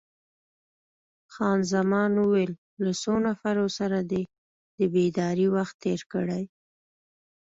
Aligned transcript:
خان 1.33 1.59
زمان 1.73 2.11
وویل: 2.17 2.51
له 2.83 2.91
څو 3.01 3.13
نفرو 3.25 3.67
سره 3.77 3.97
د 4.11 4.13
بېدارۍ 4.93 5.47
وخت 5.55 5.75
تیر 5.83 6.01
کړی؟ 6.13 6.43